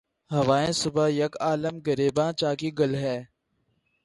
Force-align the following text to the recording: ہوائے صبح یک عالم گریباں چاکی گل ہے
ہوائے 0.31 0.71
صبح 0.81 1.07
یک 1.21 1.33
عالم 1.47 1.75
گریباں 1.87 2.31
چاکی 2.39 2.69
گل 2.79 2.93
ہے 3.03 3.17